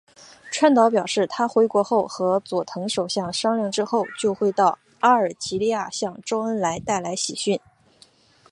[0.51, 7.59] 川岛表示他回国后和佐藤首相商量之后就会到阿尔及利亚向周恩来带来喜讯。